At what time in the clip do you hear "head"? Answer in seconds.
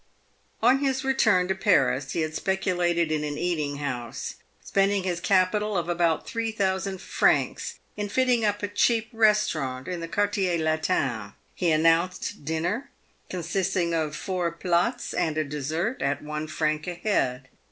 16.95-17.47